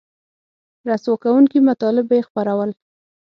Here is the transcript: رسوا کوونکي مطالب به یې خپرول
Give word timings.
رسوا 0.87 1.15
کوونکي 1.23 1.59
مطالب 1.69 2.05
به 2.09 2.15
یې 2.17 2.25
خپرول 2.27 2.69